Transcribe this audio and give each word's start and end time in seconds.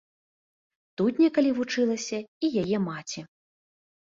Тут 1.01 1.19
некалі 1.23 1.51
вучылася 1.59 2.17
і 2.47 2.51
яе 2.63 2.77
маці. 2.89 3.21